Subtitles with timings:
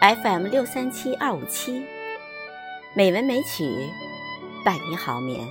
[0.00, 1.84] FM 六三七二五七，
[2.94, 3.64] 美文美曲，
[4.64, 5.44] 伴你好眠。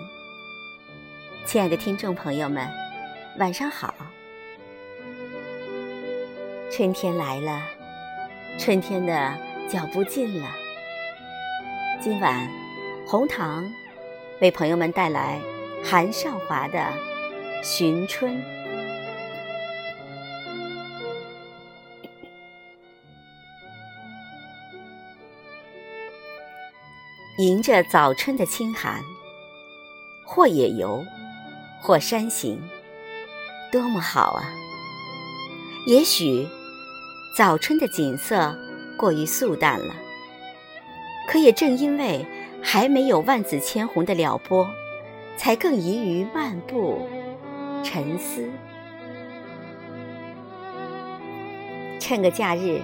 [1.46, 2.66] 亲爱的听众朋友们，
[3.40, 3.94] 晚上好！
[6.72, 7.62] 春天来了，
[8.58, 9.34] 春天的
[9.68, 10.48] 脚步近了。
[12.00, 12.50] 今晚，
[13.06, 13.70] 红糖
[14.40, 15.42] 为朋友们带来
[15.84, 16.80] 韩少华的
[17.62, 18.32] 《寻春》。
[27.38, 29.00] 迎着早春的清寒，
[30.26, 31.06] 或野游，
[31.80, 32.60] 或山行，
[33.72, 34.52] 多么好啊！
[35.86, 36.48] 也许
[37.36, 38.58] 早春的景色
[38.98, 39.94] 过于素淡了，
[41.28, 42.26] 可也正因为
[42.60, 44.68] 还没有万紫千红的撩拨，
[45.38, 47.08] 才更宜于漫步、
[47.84, 48.50] 沉思。
[52.00, 52.82] 趁个假日，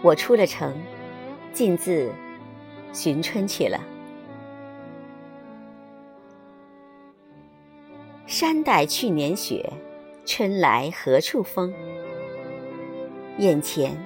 [0.00, 0.74] 我出了城，
[1.52, 2.10] 径自
[2.92, 3.80] 寻春去了。
[8.26, 9.72] 山带去年雪，
[10.24, 11.74] 春来何处风？
[13.38, 13.96] 眼前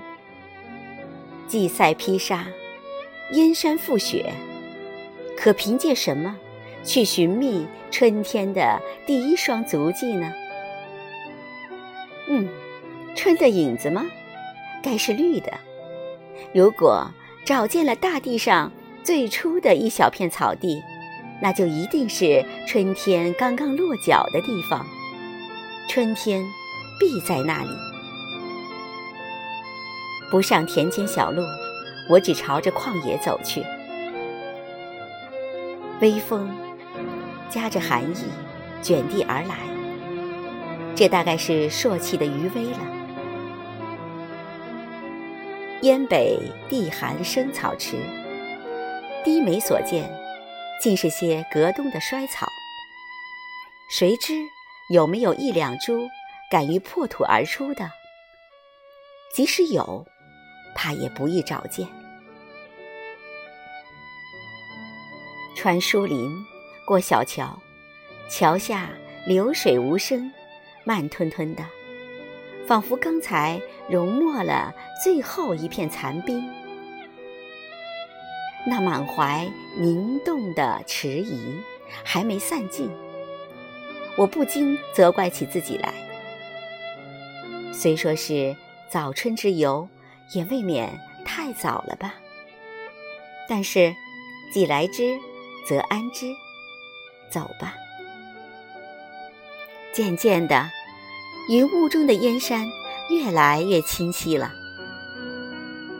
[1.46, 2.46] 荠塞披沙，
[3.32, 4.32] 燕山覆雪，
[5.36, 6.38] 可凭借什么
[6.82, 10.32] 去寻觅春天的第一双足迹呢？
[12.28, 12.48] 嗯，
[13.14, 14.06] 春的影子吗？
[14.82, 15.52] 该是绿的。
[16.54, 17.10] 如果
[17.44, 20.82] 找见了大地上最初的一小片草地。
[21.42, 24.86] 那就一定是春天刚刚落脚的地方，
[25.88, 26.42] 春天
[26.98, 27.68] 必在那里。
[30.30, 31.42] 不上田间小路，
[32.08, 33.62] 我只朝着旷野走去。
[36.00, 36.48] 微风
[37.50, 38.24] 夹着寒意
[38.80, 39.58] 卷地而来，
[40.94, 42.78] 这大概是朔气的余威了。
[45.82, 46.38] 燕北
[46.68, 47.96] 地寒生草迟，
[49.22, 50.10] 低眉所见。
[50.80, 52.46] 尽是些隔冬的衰草，
[53.88, 54.34] 谁知
[54.90, 56.08] 有没有一两株
[56.50, 57.90] 敢于破土而出的？
[59.32, 60.04] 即使有，
[60.74, 61.88] 怕也不易找见。
[65.56, 66.34] 穿疏林，
[66.86, 67.58] 过小桥，
[68.28, 68.90] 桥下
[69.26, 70.30] 流水无声，
[70.84, 71.64] 慢吞吞的，
[72.66, 76.42] 仿佛刚才融没了最后一片残冰。
[78.66, 79.46] 那满怀
[79.78, 81.60] 凝冻的迟疑
[82.02, 82.90] 还没散尽，
[84.16, 85.92] 我不禁责怪起自己来。
[87.72, 88.56] 虽说是
[88.88, 89.86] 早春之游，
[90.32, 92.14] 也未免太早了吧。
[93.46, 93.94] 但是，
[94.50, 95.18] 既来之，
[95.66, 96.26] 则安之，
[97.28, 97.74] 走吧。
[99.92, 100.70] 渐渐的，
[101.48, 102.68] 云雾中的燕山
[103.10, 104.52] 越来越清晰了。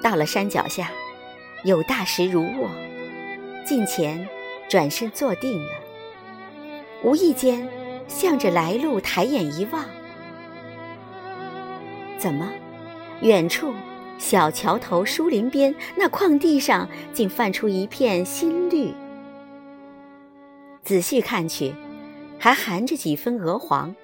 [0.03, 0.91] 到了山脚下。
[1.65, 2.69] 有大石如卧，
[3.65, 4.29] 近前
[4.69, 5.71] 转身坐定了。
[7.03, 7.67] 无意间
[8.07, 9.83] 向着来路抬眼一望，
[12.19, 12.47] 怎么，
[13.23, 13.73] 远处
[14.19, 18.93] 小桥头、疏林边那旷地上，竟泛出一片新绿。
[20.83, 21.73] 仔细看去，
[22.39, 23.97] 还含着几分鹅黄，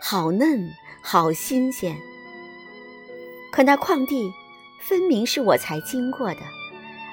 [0.00, 1.96] 好嫩，好新鲜。
[3.52, 4.32] 可那旷地，
[4.80, 6.40] 分明是我才经过的。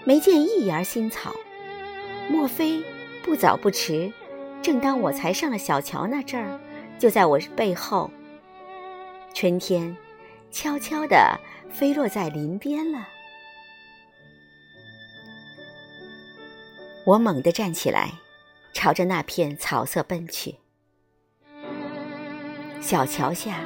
[0.04, 1.36] 没见一芽新草，
[2.28, 2.84] 莫非
[3.24, 4.12] 不早不迟？
[4.62, 6.60] 正当我才上了小桥那阵儿，
[7.00, 8.10] 就在我背后，
[9.34, 9.96] 春天
[10.52, 11.40] 悄悄地
[11.72, 13.08] 飞落在林边了。
[17.06, 18.12] 我猛地站起来，
[18.74, 20.56] 朝着那片草色奔去。
[22.81, 23.62] 小桥下，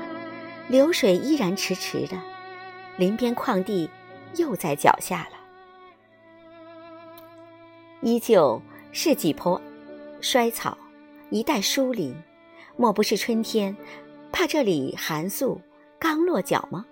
[0.68, 2.22] 流水依然迟迟的，
[2.98, 3.90] 林边旷地
[4.36, 5.38] 又在脚下了。
[8.02, 8.62] 依旧
[8.92, 9.60] 是几坡
[10.20, 10.78] 衰草，
[11.30, 12.14] 一带疏林，
[12.76, 13.76] 莫不是春天
[14.34, 15.62] 怕这里寒素
[15.98, 16.86] 刚落脚吗？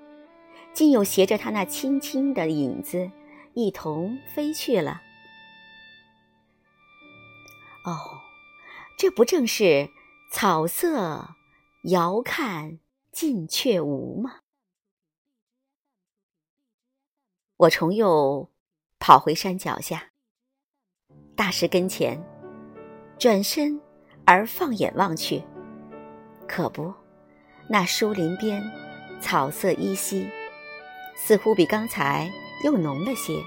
[0.74, 3.12] 竟又携着他那轻轻的影子
[3.54, 5.02] 一同飞去了。
[7.84, 8.00] 哦，
[8.98, 9.90] 这不正是
[10.32, 11.36] 草色
[11.84, 12.80] 遥看
[13.12, 14.40] 近却无吗？
[17.58, 18.50] 我重又
[19.00, 20.12] 跑回山脚下。
[21.36, 22.24] 大石跟前，
[23.20, 23.82] 转身
[24.26, 25.44] 而放眼望去，
[26.48, 26.94] 可不，
[27.68, 28.64] 那树林边
[29.20, 30.30] 草色依稀，
[31.18, 32.32] 似乎比刚才
[32.64, 33.44] 又浓了些，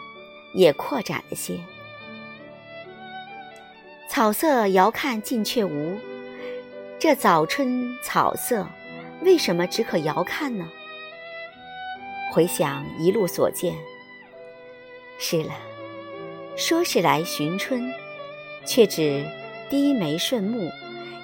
[0.54, 1.58] 也扩展了些。
[4.10, 5.98] 草色遥看近却无，
[6.98, 8.66] 这早春草色
[9.20, 10.66] 为什么只可遥看呢？
[12.32, 13.74] 回想一路所见，
[15.18, 15.54] 是了，
[16.56, 17.92] 说是来寻春，
[18.64, 19.26] 却只
[19.68, 20.70] 低眉顺目，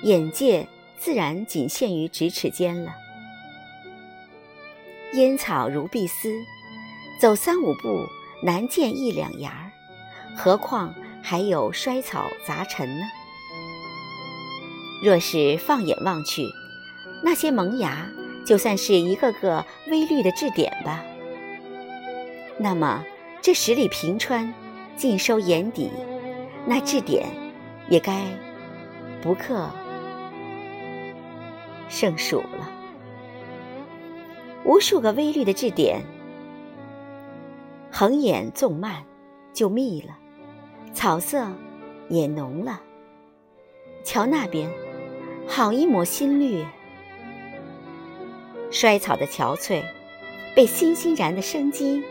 [0.03, 2.95] 眼界自然仅限于咫尺间了。
[5.15, 6.35] 烟草如碧丝，
[7.19, 8.07] 走三五步
[8.43, 9.73] 难见一两芽儿，
[10.37, 13.07] 何况还有衰草杂陈呢？
[15.03, 16.47] 若是放眼望去，
[17.25, 18.09] 那些萌芽
[18.47, 21.05] 就算是一个个微绿的质点吧。
[22.57, 23.05] 那么
[23.41, 24.55] 这十里平川
[24.97, 25.91] 尽收眼底，
[26.65, 27.27] 那质点
[27.89, 28.23] 也该
[29.21, 29.69] 不克
[31.89, 32.71] 胜数了。
[34.65, 36.01] 无数个微绿的质点，
[37.91, 39.03] 横眼纵漫，
[39.53, 40.17] 就密了，
[40.95, 41.49] 草色
[42.09, 42.81] 也浓了。
[44.05, 44.71] 瞧那边，
[45.47, 46.65] 好一抹新绿。
[48.71, 49.83] 衰草的憔悴，
[50.55, 52.03] 被欣欣然的生机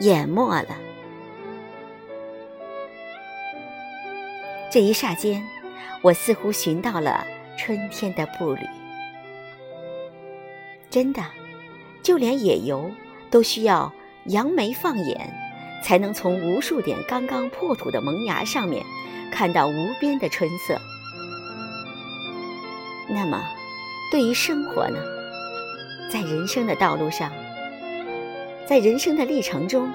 [0.00, 0.76] 淹没了。
[4.70, 5.42] 这一霎间，
[6.02, 8.60] 我似乎寻到了春天的步履。
[10.90, 11.22] 真的。
[12.02, 12.90] 就连野游
[13.30, 13.92] 都需要
[14.24, 15.30] 扬眉放眼，
[15.84, 18.82] 才能从无数点刚刚破土的萌芽上面
[19.30, 20.80] 看到无边的春色。
[23.12, 23.42] 那么，
[24.10, 24.98] 对于生活呢？
[26.12, 27.32] 在人生的道路上，
[28.66, 29.90] 在人生的历程中，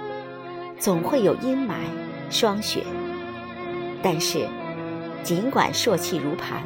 [0.77, 1.75] 总会有阴霾、
[2.29, 2.83] 霜雪。
[4.03, 4.47] 但是，
[5.23, 6.61] 尽管朔气如磐，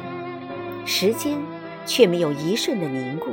[0.84, 1.38] 时间
[1.86, 3.30] 却没有一瞬的凝固。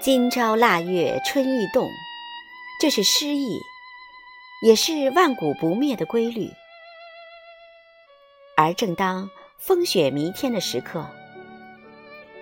[0.00, 1.88] 今朝腊月春意动，
[2.80, 3.60] 这是诗意，
[4.62, 6.50] 也是万古不灭的规律。
[8.56, 9.28] 而正当
[9.58, 11.04] 风雪弥天的时刻，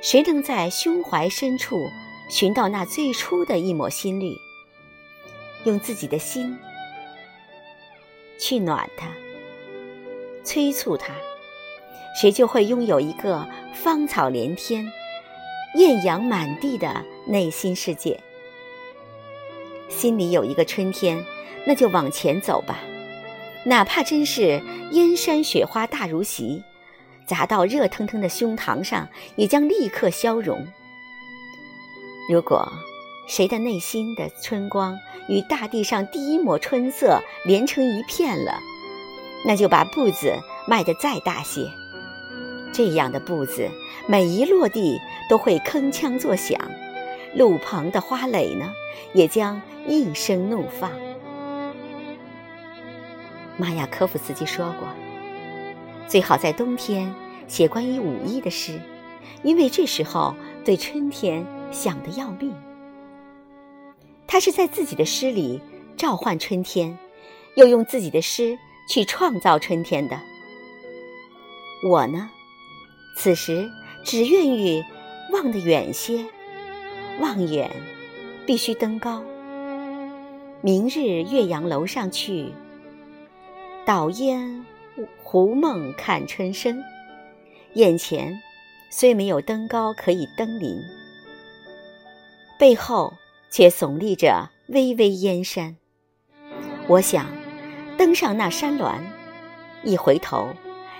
[0.02, 1.88] 谁能在胸怀深处
[2.28, 4.36] 寻到那最初的一抹新绿，
[5.64, 6.58] 用自己的心
[8.38, 9.08] 去暖它、
[10.44, 11.14] 催促它，
[12.20, 14.90] 谁就会拥有一个芳草连天。
[15.76, 18.20] 艳阳满地的内心世界，
[19.88, 21.24] 心里有一个春天，
[21.66, 22.78] 那就往前走吧。
[23.64, 24.60] 哪怕真是
[24.90, 26.62] 燕山雪花大如席，
[27.26, 30.66] 砸到热腾腾的胸膛上，也将立刻消融。
[32.28, 32.68] 如果
[33.28, 34.98] 谁的内心的春光
[35.28, 38.58] 与大地上第一抹春色连成一片了，
[39.46, 40.34] 那就把步子
[40.66, 41.70] 迈得再大些。
[42.72, 43.70] 这样的步子，
[44.08, 44.98] 每一落地
[45.28, 46.58] 都会铿锵作响，
[47.34, 48.72] 路旁的花蕾呢，
[49.14, 50.90] 也将应声怒放。
[53.62, 54.88] 马雅科夫斯基说过，
[56.08, 57.14] 最好在冬天
[57.46, 58.80] 写关于五一的诗，
[59.44, 62.52] 因为这时候对春天想得要命。
[64.26, 65.60] 他是在自己的诗里
[65.96, 66.98] 召唤春天，
[67.54, 68.58] 又用自己的诗
[68.90, 70.18] 去创造春天的。
[71.88, 72.28] 我呢？
[73.16, 73.70] 此时
[74.04, 74.82] 只愿意
[75.30, 76.24] 望得远些，
[77.20, 77.70] 望远
[78.44, 79.22] 必须登高。
[80.62, 82.52] 明日岳阳楼上去，
[83.84, 84.64] 倒烟
[85.22, 86.82] 胡梦看春深。
[87.74, 88.40] 眼前
[88.90, 90.80] 虽没有登高可以登临，
[92.58, 93.12] 背后
[93.50, 95.76] 却耸立着巍巍燕山。
[96.86, 97.26] 我想
[97.96, 99.02] 登上那山峦，
[99.82, 100.48] 一回头，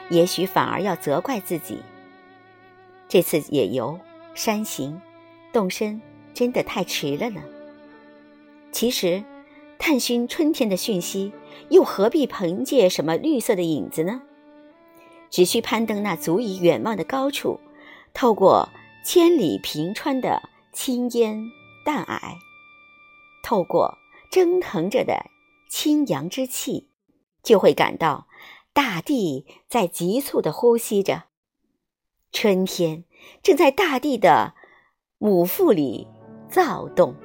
[0.09, 1.81] 也许反而要责怪自己。
[3.09, 3.99] 这次野游、
[4.35, 5.01] 山行、
[5.53, 6.01] 动身，
[6.33, 7.43] 真的太迟了呢。
[8.73, 9.23] 其实，
[9.85, 11.33] 探寻春天的讯息，
[11.69, 14.23] 又何必凭借什么绿色的影子呢？
[15.29, 17.59] 只需攀登那足以远望的高处，
[18.15, 18.69] 透过
[19.05, 20.41] 千里平川的
[20.73, 21.51] 青烟
[21.85, 22.37] 淡霭，
[23.43, 23.99] 透过
[24.31, 25.27] 蒸腾着的
[25.69, 26.89] 清扬之气，
[27.43, 28.29] 就会感到
[28.73, 31.25] 大地在急促地呼吸着。
[32.31, 33.03] 春天
[33.43, 34.55] 正在大地的
[35.19, 36.07] 母腹里
[36.49, 37.17] 躁动，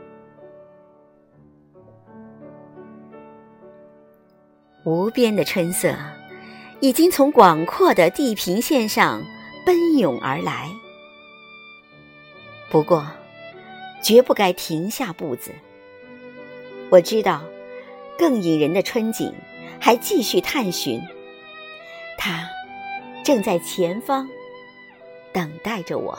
[4.88, 5.94] 无边的春色
[6.80, 9.22] 已经从广阔的地平线上
[9.66, 10.72] 奔涌而来。
[12.70, 13.06] 不过，
[14.02, 15.52] 绝不该停下步子。
[16.90, 17.44] 我知道，
[18.18, 19.34] 更引人的春景
[19.78, 21.02] 还继续探寻，
[22.18, 22.48] 它
[23.26, 24.26] 正在前方。
[25.34, 26.18] 等待着我，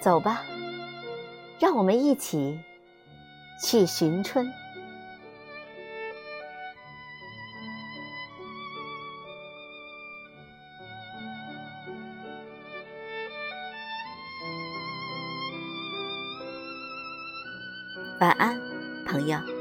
[0.00, 0.42] 走吧，
[1.60, 2.58] 让我们一起
[3.60, 4.46] 去寻春。
[18.18, 18.58] 晚安
[19.06, 19.55] 朋友。